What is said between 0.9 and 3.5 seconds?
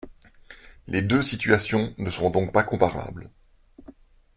deux situations ne sont donc pas comparables.